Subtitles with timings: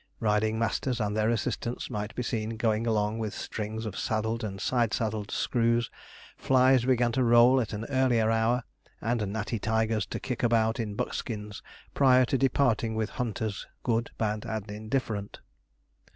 [0.19, 4.59] Riding masters and their assistants might be seen going along with strings of saddled and
[4.59, 5.91] side saddled screws;
[6.35, 8.63] flys began to roll at an earlier hour,
[8.99, 11.61] and natty tigers to kick about in buckskins
[11.93, 15.39] prior to departing with hunters, good, bad, and indifferent.